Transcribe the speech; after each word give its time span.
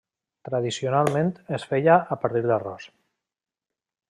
Tradicionalment 0.47 1.29
es 1.59 1.67
feia 1.73 1.99
a 2.17 2.21
partir 2.25 2.45
d'arròs. 2.49 2.89